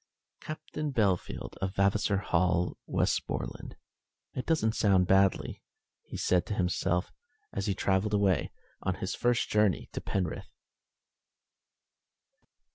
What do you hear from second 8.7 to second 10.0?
on his first journey